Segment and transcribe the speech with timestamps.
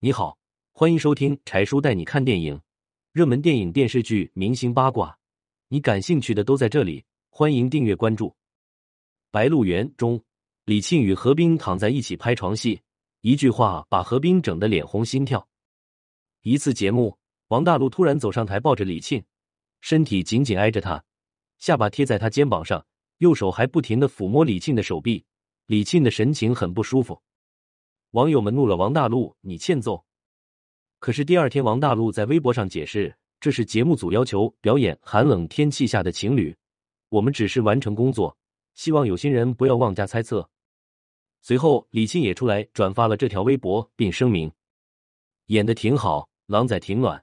[0.00, 0.38] 你好，
[0.70, 2.60] 欢迎收听柴叔带你看电影，
[3.10, 5.18] 热门电影、电视剧、明星八卦，
[5.66, 7.04] 你感兴趣的都在这里。
[7.30, 8.28] 欢迎订阅关注。
[9.32, 10.22] 《白鹿原》中，
[10.66, 12.80] 李沁与何冰躺在一起拍床戏，
[13.22, 15.44] 一句话把何冰整得脸红心跳。
[16.42, 17.18] 一次节目，
[17.48, 19.20] 王大陆突然走上台，抱着李沁，
[19.80, 21.02] 身体紧紧挨着他，
[21.58, 22.86] 下巴贴在他肩膀上，
[23.16, 25.24] 右手还不停的抚摸李沁的手臂。
[25.66, 27.20] 李沁的神情很不舒服。
[28.12, 30.02] 网友们怒了王大陆，你欠揍！
[30.98, 36.56] 可是第二天，王大陆在微博上解释，这是节目组要求表演寒冷天气下的情侣，
[37.10, 38.34] 我们只是完成工作，
[38.74, 40.48] 希望有心人不要妄加猜测。
[41.42, 44.50] 随后，李沁也出来转发了这条微博，并声明
[45.48, 47.22] 演的挺好，狼仔挺暖。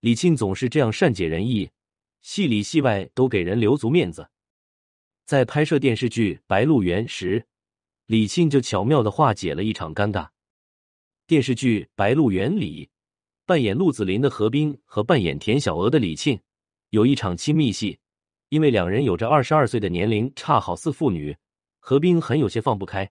[0.00, 1.70] 李沁总是这样善解人意，
[2.20, 4.28] 戏里戏外都给人留足面子。
[5.24, 7.46] 在拍摄电视剧《白鹿原》时。
[8.08, 10.26] 李沁就巧妙的化解了一场尴尬。
[11.26, 12.88] 电视剧《白鹿原》里，
[13.44, 16.40] 扮演鹿子霖的何冰和扮演田小娥的李沁
[16.88, 17.98] 有一场亲密戏，
[18.48, 21.36] 因为两人有着二十二岁的年龄差，好似父女，
[21.80, 23.10] 何冰很有些放不开。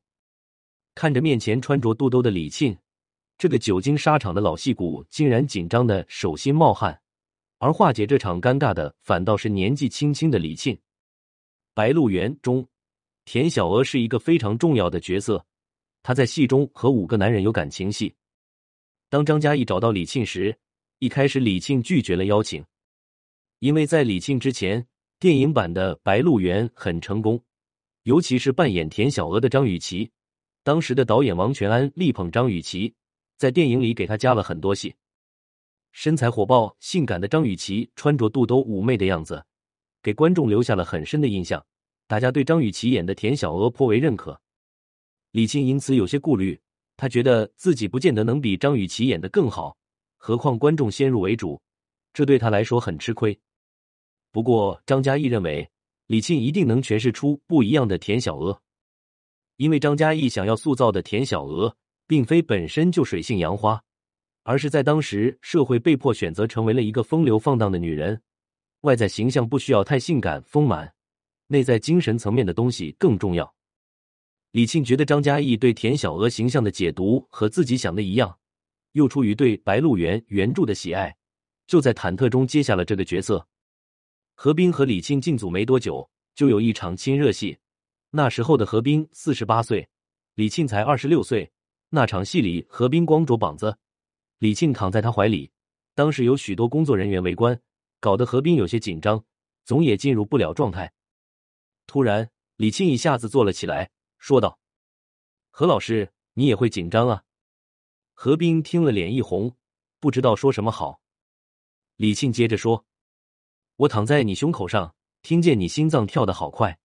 [0.95, 2.75] 看着面前穿着肚兜的李沁，
[3.37, 6.99] 这个久经沙场的老戏骨竟然紧张的手心冒汗，
[7.59, 10.75] 而化解这场尴尬的反倒是年纪轻轻的李沁。
[11.75, 12.67] 《白鹿原》中。
[13.27, 15.45] 田小娥是一个非常重要的角色，
[16.01, 18.15] 她在戏中和五个男人有感情戏。
[19.09, 20.57] 当张嘉译找到李沁时，
[20.99, 22.63] 一开始李沁拒绝了邀请，
[23.59, 24.87] 因为在李沁之前，
[25.19, 27.43] 电影版的《白鹿原》很成功，
[28.03, 30.09] 尤其是扮演田小娥的张雨绮，
[30.63, 32.93] 当时的导演王全安力捧张雨绮，
[33.35, 34.95] 在电影里给她加了很多戏。
[35.91, 39.43] 身材火爆、性感的张雨绮穿着肚兜妩媚的样子，
[40.01, 41.61] 给观众留下了很深的印象。
[42.07, 44.39] 大家对张雨绮演的田小娥颇为认可，
[45.31, 46.57] 李沁因此有些顾虑，
[46.95, 49.75] 他觉得自己不见得能比张雨绮演的更好，
[50.15, 51.61] 何况观众先入为主，
[52.13, 53.37] 这对他来说很吃亏。
[54.31, 55.69] 不过张嘉译认为
[56.07, 58.61] 李沁一定能诠释出不一样的田小娥，
[59.57, 61.75] 因为张嘉译想要塑造的田小娥，
[62.07, 63.83] 并非本身就水性杨花，
[64.43, 68.21] 而是在当时社会被迫选择成为了一个风流放荡的女人，
[68.81, 70.93] 外在形象不需要太性感丰满。
[71.47, 73.53] 内在精神层面的东西更重要。
[74.51, 78.37] 李沁觉得张嘉译对田小娥形象的解读和自己想的一样，
[78.93, 81.15] 又出于对《白鹿原》原著的喜爱，
[81.67, 83.45] 就在忐忑中接下了这个角色。
[84.35, 87.57] 何冰和李沁进组没多久，就有一场亲热戏。
[88.11, 89.87] 那时候的何冰四十八岁，
[90.35, 91.51] 李沁才二十六岁。
[91.89, 93.77] 那场戏里，何冰光着膀子，
[94.39, 95.51] 李沁躺在他怀里。
[95.93, 97.59] 当时有许多工作人员围观，
[97.99, 99.23] 搞得何冰有些紧张，
[99.65, 100.91] 总也进入不了状态。
[101.87, 103.89] 突然，李沁一下子坐了起来，
[104.19, 104.59] 说道
[105.49, 107.23] ：“何老师，你也会紧张啊？”
[108.13, 109.55] 何冰听了，脸一红，
[109.99, 111.01] 不知道说什么好。
[111.95, 112.85] 李沁接着说
[113.77, 116.77] ：“我躺在你胸口上，听见你心脏跳得好快。”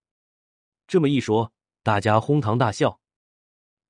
[0.87, 1.53] 这么一说，
[1.83, 3.01] 大家哄堂大笑。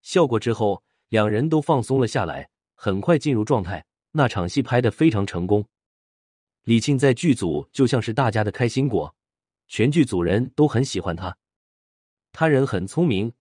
[0.01, 3.85] 笑过之后，两人都放松了下来，很快进入状态。
[4.13, 5.67] 那场戏拍得非常成功，
[6.65, 9.15] 李沁在剧组就像是大家的开心果。
[9.73, 11.39] 全剧组人都很喜欢他，
[12.31, 13.33] 他人很聪明，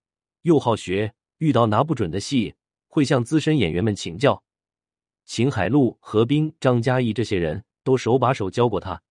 [0.44, 2.56] 又好学，遇到拿不准的戏
[2.88, 4.42] 会向资深演员们请教。
[5.26, 9.04] 秦海璐、何冰、张嘉译这些人都手把手教过他。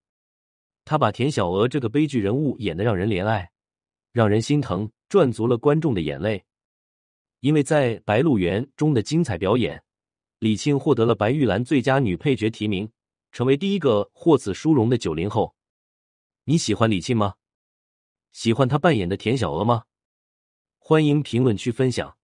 [0.86, 3.50] 他把田小娥这个悲剧人物演得让人怜爱，
[4.12, 6.47] 让人心疼，赚足了观众的眼泪。
[7.41, 9.84] 因为在《白鹿原》中的精彩表演，
[10.38, 12.91] 李沁获得了白玉兰最佳女配角提名，
[13.31, 15.54] 成为第一个获此殊荣的九零后。
[16.50, 17.34] 你喜欢李沁吗？
[18.33, 19.84] 喜欢他扮演的田小娥吗？
[20.78, 22.16] 欢迎评论区分享。